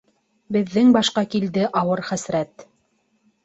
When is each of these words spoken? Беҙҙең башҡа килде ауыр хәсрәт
Беҙҙең 0.57 0.89
башҡа 0.95 1.25
килде 1.35 1.67
ауыр 1.85 2.05
хәсрәт 2.11 2.69